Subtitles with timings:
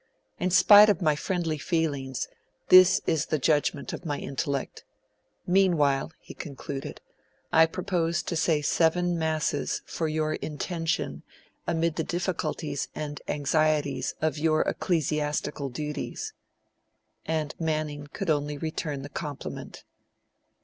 [0.39, 2.27] In spite of my friendly feelings,
[2.69, 4.83] this is the judgment of my intellect.'
[5.45, 7.01] 'Meanwhile,' he concluded,
[7.53, 11.21] 'I propose to say seven masses for your intention
[11.67, 16.33] amid the difficulties and anxieties of your ecclesiastical duties.'
[17.27, 19.83] And Manning could only return the compliment.